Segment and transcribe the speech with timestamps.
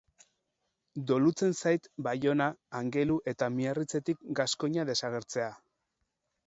[1.11, 2.47] Dolutzen zait Baiona,
[2.81, 5.55] Angelu eta Miarritzetik gaskoina desagertzea.